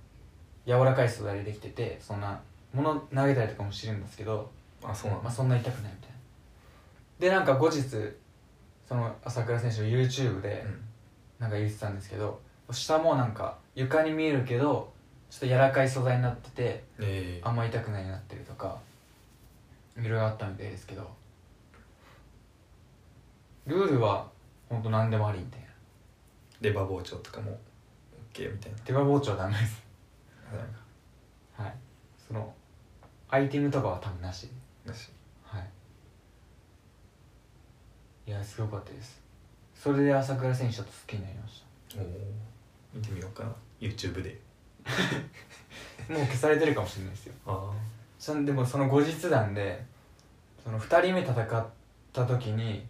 [0.67, 2.41] 柔らかい素材でできててそんな
[2.73, 4.51] 物投げたりとかもしてるんですけど、
[4.85, 5.23] あそうなの？
[5.25, 6.17] まあ、そんな痛くないみたいな
[7.19, 7.83] でなんか後日
[8.89, 10.81] その朝倉選手の YouTube でうん。
[11.39, 12.41] なんか言ってたんですけど
[12.73, 14.93] 下もなんか床に見えるけど
[15.31, 17.41] ちょっと柔らかい素材になっててええ。
[17.45, 18.79] あんま痛くないようになってるとか
[19.97, 21.09] いろいろあったみたいですけど
[23.67, 24.29] ルールは
[24.69, 25.67] 本当何でもありみたいな。
[26.61, 27.59] レバー包丁とかも
[28.33, 28.79] OK みたいな。
[28.79, 29.83] 手羽包丁はダメです。
[31.57, 31.75] はい。
[32.27, 32.53] その
[33.29, 34.49] アイテムとかは多分なし。
[34.89, 35.11] だし
[35.45, 35.69] はい
[38.29, 39.19] いやすごかったです。
[39.75, 41.65] それで朝倉選手と好きになりまし
[41.97, 42.05] おお
[42.95, 43.51] 見てみようかな。
[43.81, 44.39] YouTube で。
[46.07, 47.35] た もう消されてるかもしれないですよ。
[47.47, 47.73] あ
[48.19, 49.83] そんでもその後日談で
[50.63, 51.67] その2人目戦っ
[52.13, 52.87] た時に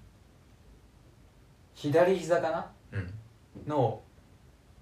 [1.75, 2.59] 左膝かな？
[2.59, 3.15] あうん。
[3.67, 4.03] の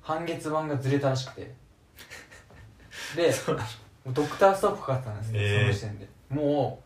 [0.00, 1.54] 半月板がずれたらしくて。
[3.14, 3.30] で
[4.08, 5.60] ドクターストップかかってたんですよ、へー。
[5.60, 6.08] その時点で。
[6.30, 6.82] も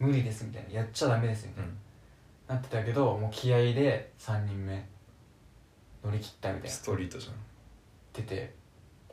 [0.00, 0.70] う無理ですみたいな。
[0.70, 1.78] やっちゃダメですみたいうん
[2.48, 4.86] な、なってたけどもう気合で3人目
[6.04, 6.70] 乗り切ったみたいな。
[6.70, 7.34] ストリートじゃん。
[8.14, 8.54] 言って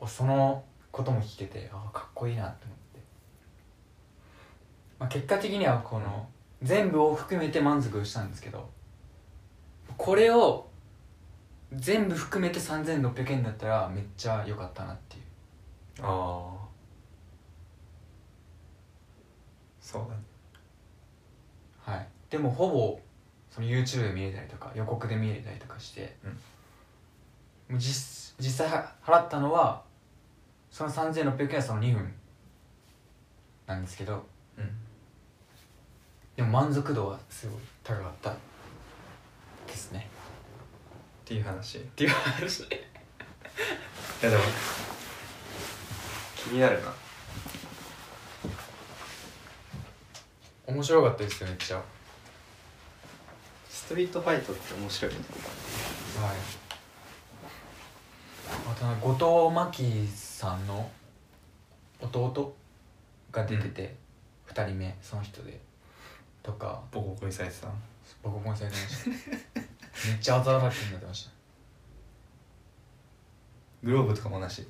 [0.06, 3.00] そのことも聞けてああかっこいいなって思って、
[4.98, 6.28] まあ、結果的にはこの
[6.62, 8.68] 全部を含めて満足したんですけど
[9.96, 10.68] これを
[11.72, 15.22] 全部含めて3600円だったらめっちゃ良かったなっていう。
[16.02, 16.62] ああ
[19.80, 20.22] そうだね。
[21.80, 22.08] はい。
[22.30, 23.00] でもほぼ
[23.54, 26.16] その YouTube で見れたりとか予告で見れたりとかして、
[27.70, 27.78] うん。
[27.78, 29.82] 実実際は払ったのは
[30.70, 32.12] その3600円はその2分
[33.66, 34.24] なんですけど。
[34.56, 34.70] うん。
[36.34, 38.34] でも満足度はすごい高かった
[39.66, 40.08] ですね。
[41.24, 41.76] っていう話。
[41.76, 42.62] いっていう話。
[44.22, 44.42] やでも
[46.36, 46.92] 気になるな。
[50.66, 51.82] 面白かったですよめっちゃ
[53.92, 55.18] トリートファイトって面白いね。
[58.66, 59.12] あとなんか後
[59.50, 59.70] 藤真
[60.06, 60.90] 希さんの
[62.00, 62.54] 弟
[63.30, 63.94] が出てて、
[64.46, 65.60] 二人目その人で
[66.42, 66.80] とか。
[66.90, 67.66] ボコボコにされてた
[68.22, 69.10] ボコボコにされてました
[70.08, 71.32] めっちゃあざだらけになってました。
[73.84, 74.66] グローブとかもなし？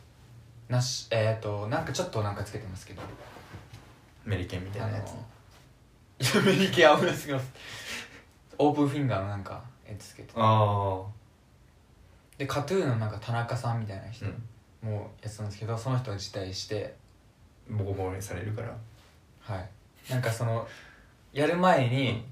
[0.69, 1.07] なし。
[1.13, 3.03] えっ、ー、となんかちょっとなんかつけてますけど。
[4.25, 5.13] メリケンみたいなやつ。
[6.35, 7.53] いやメリケン危なすぎます
[8.63, 11.03] オープンフィンガーのなんかやつつけてあ
[12.39, 14.43] でカトゥーンのなんか田中さんみたいなあ人うん。
[14.83, 16.95] もやってたんですけどその人が辞退して。
[17.71, 18.77] ボコボコにされるから。
[19.41, 19.69] はい。
[20.11, 20.67] なんかその
[21.33, 22.25] やる前に、うん。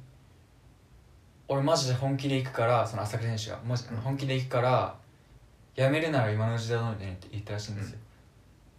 [1.49, 3.59] 俺マジで本気で行くからその朝倉選手が。
[3.65, 3.97] もしうん。
[3.99, 4.97] 本気で行くから
[5.77, 7.99] やめるなら今の時代だみたいなって言ったらしいんですよ、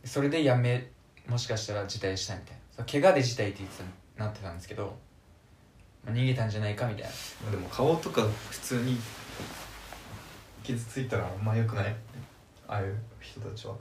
[0.04, 0.88] それでやめ
[1.28, 2.86] もしかしたら辞退したいみたいな。
[2.86, 3.84] 怪我で辞退って言って
[4.18, 4.94] たなってたんですけど、まあ、
[6.06, 7.10] 逃げたんじゃないかみたいな。
[7.44, 8.98] まあでも顔とか普通に
[10.64, 11.96] 傷ついたらあんま良くない？
[12.68, 13.74] ああいう人たちは。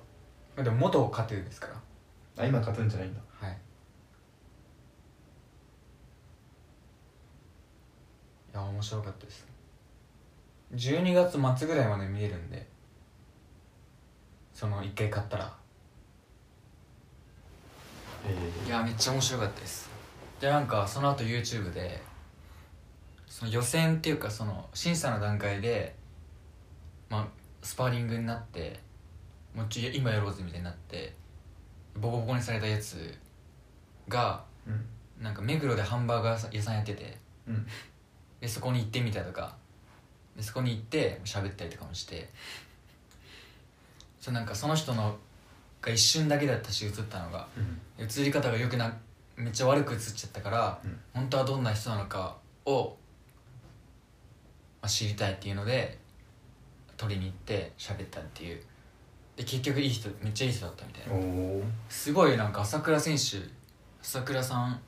[0.56, 2.44] まあでも元カトゥーですから。
[2.44, 3.20] あ今勝つんじゃないんだ。
[3.40, 3.52] はい。
[3.52, 3.54] い
[8.52, 9.46] や面白かったです。
[10.74, 12.66] 12月末ぐらいまで見れるんで
[14.52, 15.52] その1回買ったら。
[18.26, 19.88] えいやめっちゃ面白かったです。
[20.40, 22.02] でなんかその後 YouTube で
[23.40, 25.94] その予選っていうかその審査の段階で
[27.08, 27.26] まあ
[27.62, 28.78] スパーリングになって
[29.56, 31.14] もうちょ今やろうぜみたいになって
[31.96, 33.14] ボコボコにされたやつ
[34.08, 34.84] がうん。
[35.22, 37.16] なんか目黒でハンバーガー屋さんやってて
[37.48, 37.66] うん。
[38.42, 39.54] でそこに行ってみたとか
[40.36, 42.28] でそこに行って喋ったりとかもして
[44.20, 45.16] そうなんかその人の
[45.80, 47.48] が一瞬だけだったし映ったのが
[47.98, 48.04] うん。
[48.04, 48.94] 映り方がよくな
[49.36, 51.00] めっちゃ悪く映っちゃったから、うん。
[51.14, 52.99] 本当はどんな人なのかを、まあ、
[54.88, 55.98] 知りたいっていうので
[56.96, 58.62] 撮りに行って喋ったっていう。
[59.36, 61.64] で結局いい人めっちゃいい人だったみたいな。
[61.88, 63.38] すごいなんか朝倉選手
[64.02, 64.80] 朝倉さん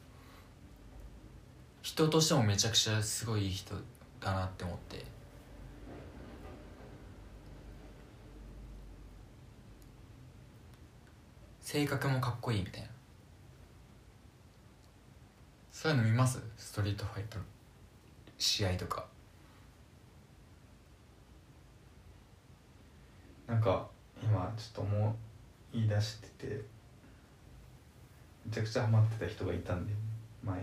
[1.83, 3.74] 人としてもめちゃくちゃすごいいい人
[4.20, 5.05] だなって思って。
[11.61, 12.88] 性格もかっこいいみたいな。
[15.70, 16.38] そういうの見ます？
[16.59, 17.44] ストリートファイトの
[18.37, 19.07] 試合とか
[23.46, 23.87] なんか
[24.22, 26.64] 今ちょっともう言い出してて
[28.46, 29.92] めちゃくちゃハマってた人がいたんで
[30.44, 30.59] 前。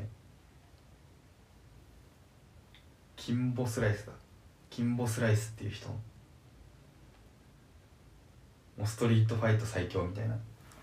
[3.15, 4.13] キンボスライスだ。
[4.69, 5.97] キンボスライスっていう人も
[8.83, 10.35] うストリートファイト最強みたいな。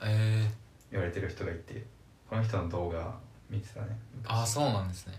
[0.03, 0.51] ええ。
[0.91, 1.85] 言われてる人がいて
[2.29, 3.15] この人の動画
[3.49, 3.89] 見てたね
[4.27, 5.15] ああそうなんですね。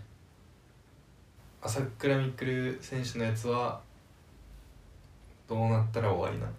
[1.61, 3.81] 朝倉未来選手のやつは
[5.47, 6.53] どうなったら終わりなの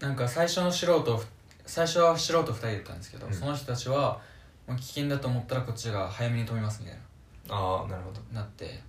[0.00, 1.22] なんか最初の素人
[1.66, 3.32] 最初は素人2人だったんですけど、うん。
[3.32, 4.20] その人たちは
[4.66, 6.98] もう危険だと思ったらこっちが早めに止めますみたい
[7.50, 8.20] ああなるほど。
[8.32, 8.80] ななって。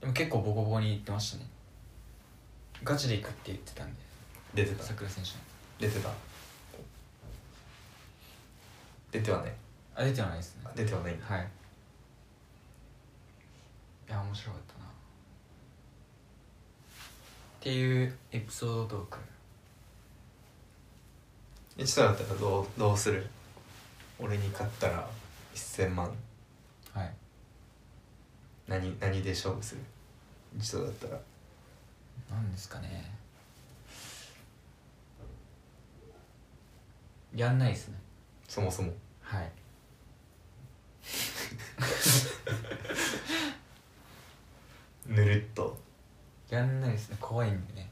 [0.00, 1.46] でも結構ボコボコに言ってましたね。
[2.84, 4.00] ガチで行くって言ってたんで。
[4.54, 4.82] 出てた。
[4.82, 5.30] 桜選手
[5.84, 6.10] 出てた。
[9.10, 9.54] 出てはね。
[9.94, 10.62] あ出てはないですね。
[10.64, 11.16] あ出てはない。
[11.20, 11.48] はい。
[14.08, 14.77] いや面白かった。
[14.77, 14.77] な
[17.68, 19.18] っていうエピソードトーク。
[21.76, 23.26] 一度だったらどうどうする？
[24.18, 25.06] 俺に勝ったら
[25.54, 26.10] 1000万。
[26.94, 27.12] はい。
[28.68, 29.82] 何何で勝負する？
[30.58, 31.20] 一度だったら。
[32.30, 33.12] なんですかね。
[37.36, 37.98] やんないですね。
[38.48, 38.94] そもそも。
[39.20, 39.52] はい。
[45.06, 45.86] ぬるっと
[46.50, 47.16] やんないですね。
[47.20, 47.90] 怖いんでね。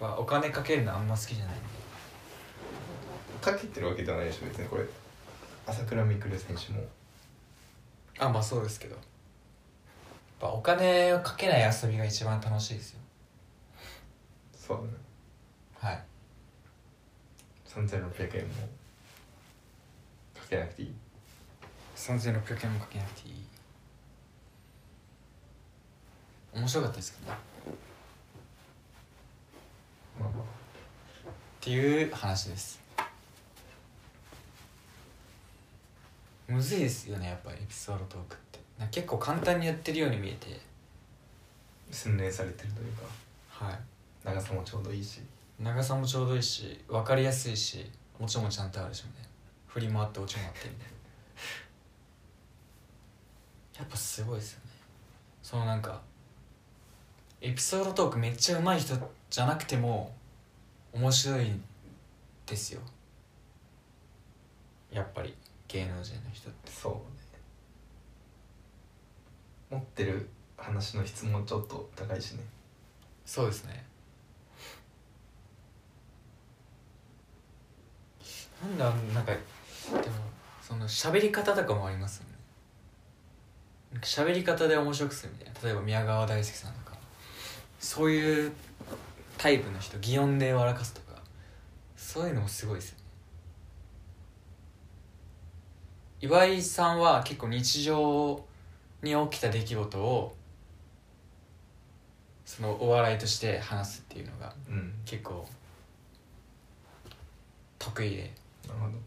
[0.00, 1.54] やっぱお金かけるのあんま好きじゃない。
[1.54, 1.64] んで
[3.40, 4.84] かけてるわけではないでしょ別にこれ。
[5.66, 6.84] 朝倉未来選手も。
[8.18, 8.94] あまあそうですけど。
[8.94, 9.04] やっ
[10.40, 13.00] ぱお金をかけない遊びが一番楽しいですよ。
[14.54, 14.88] そうだね。
[15.78, 16.04] はい。
[17.68, 18.54] 3600円も
[20.34, 20.94] かけなくていい。
[21.94, 23.34] 3600円もかけなくていい
[26.56, 27.38] 面白かったですけどね。
[30.18, 30.44] まあまっ
[31.60, 32.80] ていう話です。
[36.48, 38.60] むずいですよねやっぱエピソードトークって。
[38.90, 40.58] 結構簡単にやってるように見えて。
[41.90, 43.02] あ洗練されてるというか。
[43.48, 43.78] はい。
[44.24, 45.20] 長さもちょうどいいし。
[45.60, 49.28] 長さもちょうどいいし分かりやすいしオチもちゃんとあるしみたいな。
[49.66, 50.94] 振り回ってオチもあってみたいな。
[53.80, 54.70] やっぱすごいですよね。
[55.42, 56.00] そのなんか
[57.46, 60.12] エピソードトークめっちゃ上手い人じゃなくても
[60.92, 61.46] 面白い
[62.44, 62.80] ですよ。
[64.90, 65.32] やっぱり
[65.68, 66.72] 芸能人の人って。
[66.72, 66.98] そうね。
[69.70, 72.42] 持ってる話の質もちょっと高いしね。
[73.24, 73.84] そうですね。
[78.60, 79.38] なんだなんかで
[80.10, 80.16] も
[80.60, 82.24] その喋り方とかもありますよ
[83.92, 84.00] ね。
[84.02, 85.60] 喋り方で面白くするみたいな。
[85.62, 86.95] 例えば宮川大輔さんとか
[87.78, 88.52] そういう
[89.38, 91.20] タイプの人擬音で笑かすとか
[91.96, 93.04] そういうのもすごいですよね。
[96.20, 98.44] 岩井さんは結構日常
[99.02, 100.34] に起きた出来事を
[102.46, 104.92] そのお笑いとして話すっていうのがうん。
[105.04, 105.46] 結構
[107.78, 108.32] 得意で。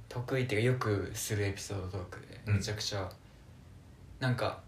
[0.08, 2.56] 得意っていうかよくするエピソードトークでうん。
[2.58, 3.10] めちゃくちゃ、
[4.20, 4.62] なんか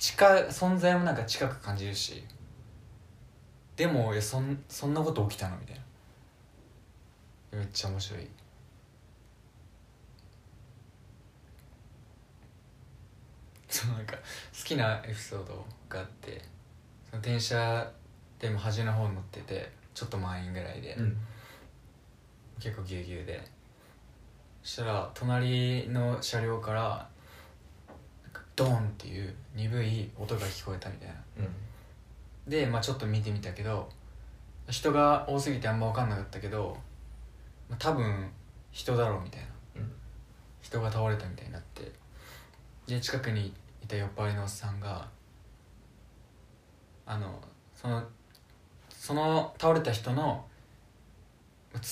[0.00, 2.24] 近存在もなんか近く感じるし。
[3.76, 5.76] でもいやそんそんなこと起きたのみたい
[7.52, 7.58] な。
[7.58, 8.26] めっちゃ面白い。
[13.68, 14.20] そうなんか好
[14.64, 16.42] きなエピソードがあって
[17.08, 17.88] その電車
[18.38, 21.16] でも端の方に乗っててちょっと満員ぐらいで、うん。
[22.58, 23.46] 結構ぎゅうぎゅうで。
[24.62, 27.09] そしたら隣の車両から
[28.56, 31.14] ドーンっていう鈍い音が聞こえたみたいな。
[31.38, 31.42] う
[32.48, 32.50] ん。
[32.50, 33.88] で、まあ、ちょっと見てみたけど
[34.68, 36.76] 人が多すぎてあんま分かんなかったけど、
[37.68, 38.28] まあ、多分
[38.70, 39.46] 人だろうみたいな。
[39.76, 39.92] うん。
[40.60, 41.90] 人が倒れたみたいになって。
[42.86, 45.06] で近くにいた酔っ払いのおっさんが
[47.06, 47.40] あの
[47.74, 48.02] その
[48.90, 50.44] その倒れた人の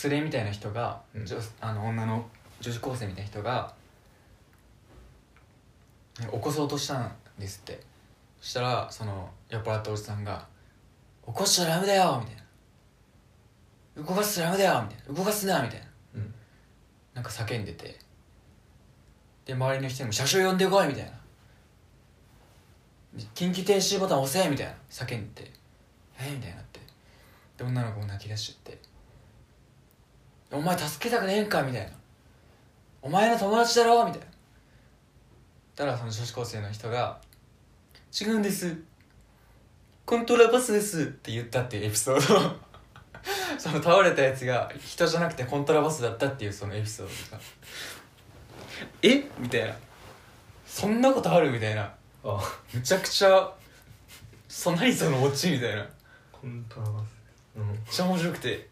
[0.05, 1.25] 連れみたいな人が、うん。
[1.25, 2.25] 女あの女の
[2.61, 3.73] 女子高生みたいな人が
[6.19, 7.81] 起こそうとしたんですって。
[8.41, 10.47] そしたらその酔っ払ったおじさんが
[11.27, 15.87] 「起こしちゃダメだよ」みたいな「動かすとダメだよ」みたいな「動かすな」みたいな。
[16.15, 16.35] うん。
[17.15, 17.99] なんか叫んでて。
[19.45, 21.11] で周りの人にも「車掌呼んでこい」みたいな
[23.35, 24.75] 「緊急停止ボタン押せ」みたいな。
[24.91, 25.53] 叫んでて
[26.19, 26.31] え？
[26.31, 26.81] みたいになって。
[27.57, 28.81] で女の子も泣き出しちゃって
[30.57, 31.93] 「お前助けたくねえんか」みたいな
[33.03, 34.27] 「お前の友達だろ」みたいな
[35.79, 37.21] たらその女子高生の人が
[38.21, 38.77] 「違うんです。
[40.05, 42.49] コントラバスです」って言ったっていうエピソード。
[42.49, 42.57] を
[43.59, 47.43] その倒れたやつが人じゃなくてコントラバスだったっていうそのエピソードが
[49.03, 49.25] 「え？
[49.39, 49.77] みたいな
[50.67, 51.95] 「そんなことある?」みたいな。
[52.25, 53.49] あむちゃくちゃ
[54.49, 55.87] そ何そのオチみたいな。
[56.33, 57.07] コントラバス。
[57.57, 57.69] うん。
[57.69, 58.69] めっちゃ面白くて。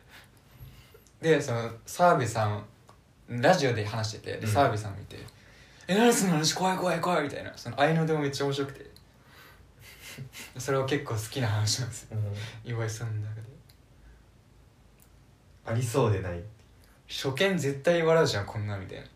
[1.23, 2.65] でその澤部さん
[3.29, 4.53] ラジオで話しててでうん。
[4.53, 5.25] 澤部さん見て
[5.89, 6.55] 「え何その話？
[6.55, 7.53] 怖い怖い怖い」みたいな。
[7.57, 8.91] その合いの手もめっちゃ面白くて。
[10.59, 12.19] それは結構好きな話なんですよ。
[12.65, 12.71] うん。
[12.71, 13.43] 岩井さんの中で。
[15.67, 16.43] ありそうでない。
[17.09, 19.07] 初見絶対笑うじゃんこんなみたいな。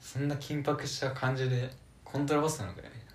[0.00, 1.70] そんな緊迫した感じで
[2.02, 3.12] コントラバスなのかよみたいな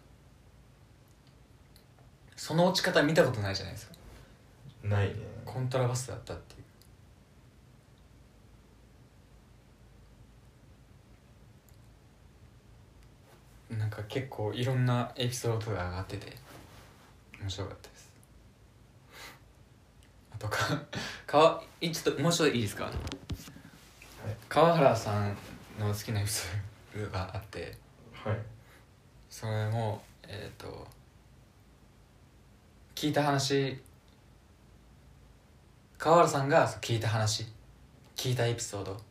[2.35, 3.95] その落ち方見たことないじゃないですか。
[4.83, 5.15] ないね。
[5.43, 6.62] コントラバスだったっていう
[13.77, 16.35] なんか結構いろんなエピソードが上がってて
[17.39, 18.11] 面白かったです。
[20.33, 20.81] あとか
[21.27, 22.91] かいちょっともうちょっといいですか、
[24.49, 25.37] 川原さん
[25.79, 27.77] の好きなエピソードがあって
[28.13, 28.37] はい。
[29.29, 30.87] それもえっ、と
[32.95, 33.81] 聞いた話
[35.97, 37.45] 川原さんが聞いた話
[38.15, 39.01] 聞いたエピソード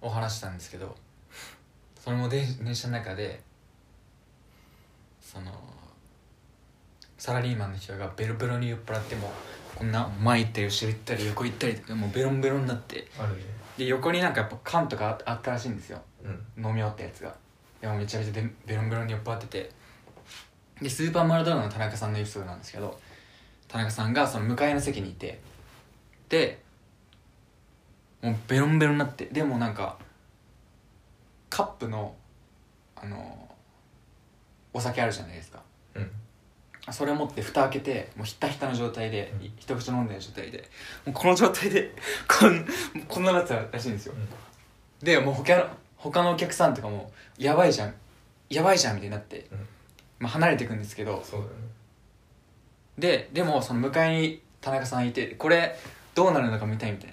[0.00, 0.96] を話したんですけど
[2.00, 3.40] それも電電車の中で
[5.32, 5.50] その
[7.16, 9.32] サラリーマンの人がベロベロに酔っ払っても
[9.74, 13.08] こんな前行ったり後ろ行ったり横行ったりとかもうベロンベロンになって。
[13.18, 13.42] あるね。
[13.78, 16.02] で横になんかやっぱ缶とかああったらしいんですよ。
[16.22, 16.62] うん。
[16.62, 17.34] 飲み終わったやつが。
[17.80, 19.70] でもめちゃめちゃでベロンベロンに酔っ払ってて。
[20.82, 23.00] でスーパーマラドーナの田中さんのエピソードなんですけど
[23.68, 25.40] 田中さんがその向かいの席にいて。
[26.28, 26.60] で
[28.20, 29.24] もうベロンベロンになって。
[29.26, 29.96] でもなんか
[31.48, 32.14] カップの
[32.94, 33.48] あの
[34.72, 35.62] お酒あるじゃないですか。
[35.94, 36.10] うん。
[36.90, 39.52] それを持って蓋開けてもうひったひたの状態で、うん。
[39.58, 40.68] 一口飲んでる状態で
[41.06, 41.94] もうこの状態で
[42.28, 42.66] こん
[43.08, 44.14] こんななってたらしいんですよ、
[45.02, 47.94] でもう他の他のお客さんとかも「やばいじゃん。
[48.50, 49.68] やばいじゃん」みたいになって、うん。
[50.18, 51.16] まあ、離れていくんですけど。
[51.16, 51.22] ね。
[52.98, 55.78] ででもその向かいに田中さんいてこれ
[56.14, 57.10] どうなるのか見たいみたい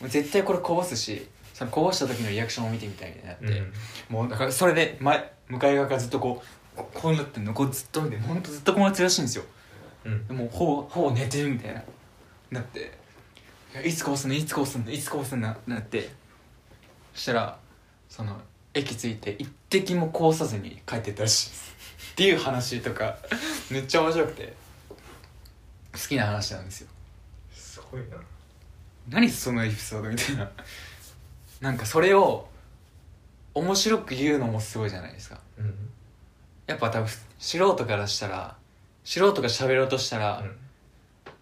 [0.00, 0.08] な。
[0.08, 3.72] 絶対これこぼすしそのこぼした時のリアクションを見てみたいみたいになって、うん。
[4.14, 6.46] もうだからそれで前向かい側からずっとこう
[6.76, 9.44] こうなってんのこうずっと見てほんとずっとこうなってるらしいんですよ
[10.04, 11.82] うんでもうほぼほぼ寝てるみたいな
[12.50, 12.92] なって
[13.84, 16.10] いつこぼすんのいつこぼすんのいつこぼすのななって
[17.14, 17.58] そしたら
[18.08, 18.40] その
[18.74, 23.16] 駅着いて一滴もこぼさずに帰ってったらしいっていう話とか
[23.70, 24.54] めっちゃ面白くて
[25.92, 26.88] 好きな話なんですよ
[27.54, 28.16] すごいな
[29.08, 30.50] 何そのエピソードみたいな
[31.60, 32.48] なんかそれを
[33.54, 35.74] 面白く言うのもすごいじゃないですかうん
[36.72, 37.08] やっぱ多分
[37.38, 38.56] 素人からしたら
[39.04, 40.56] 素人が喋ろうとしたら、うん。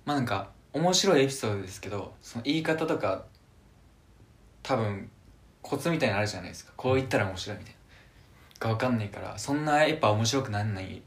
[0.05, 3.25] まあなんか面白いエピソードですけどその言い方とか
[4.63, 5.09] 多分
[5.63, 6.73] コツみたいなのあるじゃないですか。
[6.77, 8.69] こう言ったら面白いみたいな。
[8.69, 11.01] が分かんないからそんなやっぱ面白くなんない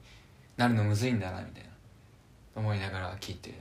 [0.58, 1.70] なるのむずいんだなみたいな。
[2.56, 3.54] 思いながら聞いて。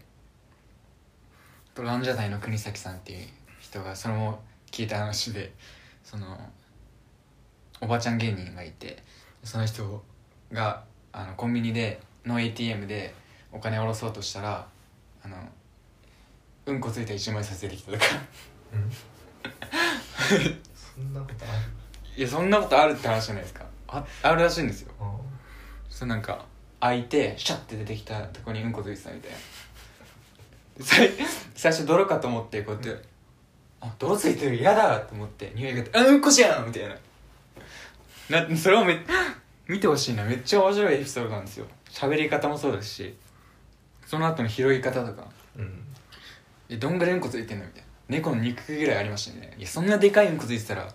[1.74, 3.26] あとランジャタイの国崎さんっていう
[3.58, 4.40] 人がそれも
[4.70, 5.52] 聞いた話で
[6.04, 6.38] その
[7.80, 9.02] おばちゃん芸人がいて
[9.42, 10.04] その人
[10.52, 13.14] があのコンビニでの ATM で
[13.50, 14.66] お金下ろそうとしたら
[15.24, 15.36] あの
[16.66, 18.04] うんこついた一枚札出てきたとか。
[18.72, 18.90] うん？
[20.74, 21.58] そんなことある
[22.16, 23.64] いやそんなことあるって話じゃないですか。
[23.88, 24.92] ああるらしいんですよ。
[25.00, 25.10] あ
[25.88, 26.44] そうなんか
[26.80, 29.36] 開いてシャッて出てきたとこにうんこついてたみたいな。
[30.78, 31.10] で最
[31.54, 33.02] 最初泥かと思ってこうやって
[33.80, 36.96] 「あ泥ついてる嫌だ!」と思って匂いが「あうんこじゃん!」みたいな。
[38.46, 39.04] なそれをめ
[39.72, 40.22] 見てほしいな。
[40.22, 41.66] めっちゃ面白いエピソードなんですよ。
[41.88, 43.14] 喋り方もそうですし。
[44.06, 45.26] その後の拾い方とか。
[45.56, 45.82] うん。
[46.68, 47.64] えどんぐらいうんこついてんの？
[47.64, 47.88] みたいな。
[48.08, 49.54] 猫の肉ぐらいありましたね。
[49.56, 50.92] いやそんなでかいうんこついてたら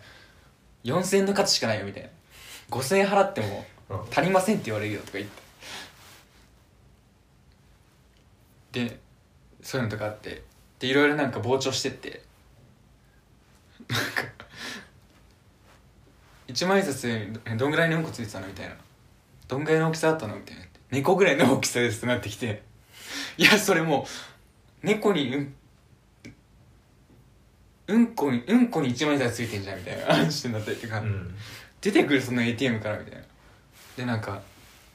[0.83, 1.85] 4000円の価値しかないよ。
[1.87, 2.09] みたいな。
[2.69, 4.99] 5000円払ってもあ足りませんって言われるよ。
[5.01, 5.29] とか言っ
[8.71, 8.85] て。
[8.85, 8.99] で
[9.63, 10.43] そういうのとかあって。
[10.77, 12.21] でいろいろなんか膨張してって。
[13.89, 14.45] なんか
[16.47, 18.75] 一万円札にどんぐらいのうんこついてたのみたいな。
[19.47, 20.63] どんぐらいの大きさあったのみたいな。
[20.91, 22.63] 猫ぐらいの大きさですってなってきて。
[23.37, 24.07] いやそれも
[24.83, 25.53] う猫にうん
[27.87, 30.05] うんこにうんこに一万円札ついてんじゃんみたいな。
[30.05, 31.35] 話になったりとか、うん。
[31.81, 33.23] 出てくるその ATM からみたいな。
[33.97, 34.41] でなんか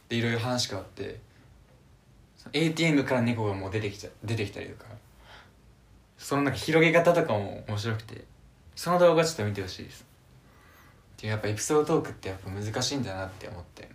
[0.08, 1.18] でいろいろ話があって。
[2.36, 4.90] そ ATM から猫がもう出てきちゃ出てきたりとか。
[6.16, 8.24] そのなんか広げ方とかも面白くて。
[8.74, 10.11] その動画ちょっと見てほしいです
[11.22, 13.88] っていうやっぱエピソードトークってやっぱ難しいんだなって思って。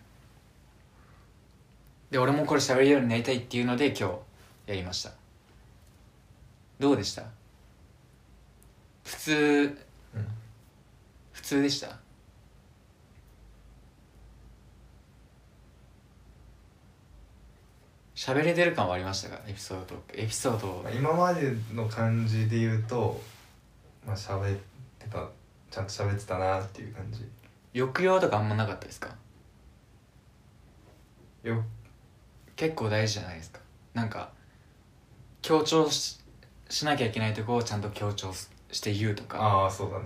[2.10, 4.04] で俺もこれ喋れるようになりたいっていうので今日
[4.68, 5.12] やりました。
[6.80, 7.24] どうでした？
[9.04, 9.78] 普通
[10.16, 10.28] うん。
[11.34, 12.00] 普通でした？
[18.16, 19.42] 喋れてる感はありましたか？
[19.50, 20.22] エピソードトーク。
[20.22, 20.82] エピソードを。
[20.82, 23.22] まあ今までの感じで言うと
[24.06, 24.60] まあ喋っ
[24.98, 25.28] てた
[25.70, 27.26] ちゃんと喋ってたなっていう感じ。
[27.78, 29.10] 抑揚とかあんまなかったですか？
[31.44, 31.64] よ。
[32.56, 33.60] 結構大事じゃないですか。
[33.94, 34.32] なんか
[35.42, 36.20] 強調し
[36.70, 39.40] しなきゃいけないとこをちゃんと強調しして言うとか。
[39.40, 40.06] ああそうだね。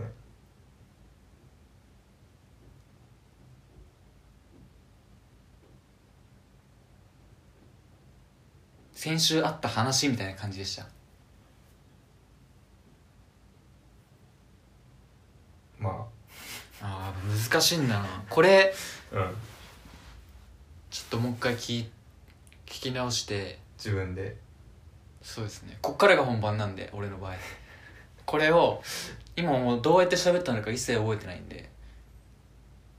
[8.93, 10.85] 先週あった話みたいな感じでした
[15.81, 16.07] ま
[16.81, 17.13] あ。
[17.25, 18.23] ー難しいんだな。
[18.29, 18.73] これ
[19.13, 19.35] あうん。
[20.89, 21.89] ちょっともう一回聞い
[22.65, 23.59] 聞き直して。
[23.77, 24.37] 自分で。
[25.21, 25.77] そうですね。
[25.81, 27.33] こっからが本番なんで俺の場合。
[28.25, 28.81] これを
[29.35, 31.69] 今もうどうやって喋ったのか一切覚えてないんで。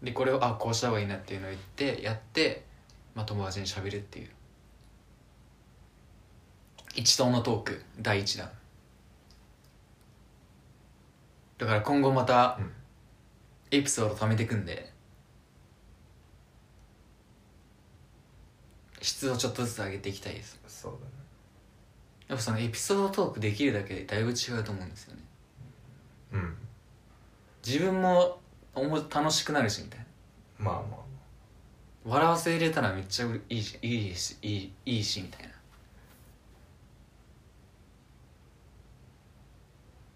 [0.03, 2.65] でこれをあこうした方がいいなっていうのを言ってやって、
[3.15, 4.29] まあ、友達に喋るっていう。
[6.95, 8.51] 一等のトーク第一弾
[11.63, 12.73] だから今後またうん。
[13.71, 14.93] エピソード貯めていくんで。
[19.01, 20.61] 質をちょっとずつ上げていきたいです。
[20.67, 21.05] そうだね。
[22.27, 25.23] やっぱそのエピソードトークできるだけでだいぶ違うと思うんですよね。
[26.33, 26.57] うん。
[27.65, 28.41] 自分も
[28.75, 30.07] おも楽しくなるしみたいな。
[30.59, 30.99] まあまあ。
[32.05, 35.53] 笑わせれたらめっちゃういいしいいしいいいいしみたいな。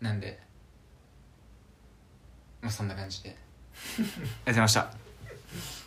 [0.08, 0.44] なんで
[2.66, 3.30] まあそんな感じで。
[3.30, 5.85] ありがとうございました。